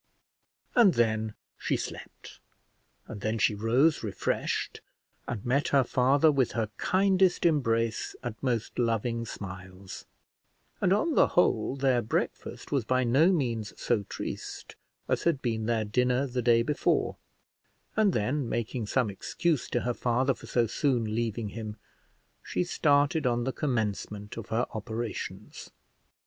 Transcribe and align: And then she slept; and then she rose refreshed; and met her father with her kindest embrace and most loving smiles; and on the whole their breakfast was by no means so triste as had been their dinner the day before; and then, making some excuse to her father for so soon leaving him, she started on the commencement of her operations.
And 0.73 0.95
then 0.95 1.35
she 1.59 1.77
slept; 1.77 2.39
and 3.05 3.21
then 3.21 3.37
she 3.37 3.53
rose 3.53 4.01
refreshed; 4.01 4.81
and 5.27 5.45
met 5.45 5.67
her 5.67 5.83
father 5.83 6.31
with 6.31 6.53
her 6.53 6.71
kindest 6.77 7.45
embrace 7.45 8.15
and 8.23 8.35
most 8.41 8.79
loving 8.79 9.27
smiles; 9.27 10.07
and 10.81 10.91
on 10.91 11.13
the 11.13 11.27
whole 11.37 11.75
their 11.75 12.01
breakfast 12.01 12.71
was 12.71 12.83
by 12.83 13.03
no 13.03 13.31
means 13.31 13.79
so 13.79 14.01
triste 14.09 14.75
as 15.07 15.21
had 15.25 15.39
been 15.39 15.67
their 15.67 15.85
dinner 15.85 16.25
the 16.25 16.41
day 16.41 16.63
before; 16.63 17.17
and 17.95 18.11
then, 18.11 18.49
making 18.49 18.87
some 18.87 19.11
excuse 19.11 19.69
to 19.69 19.81
her 19.81 19.93
father 19.93 20.33
for 20.33 20.47
so 20.47 20.65
soon 20.65 21.13
leaving 21.13 21.49
him, 21.49 21.75
she 22.41 22.63
started 22.63 23.27
on 23.27 23.43
the 23.43 23.53
commencement 23.53 24.35
of 24.35 24.49
her 24.49 24.65
operations. 24.71 25.69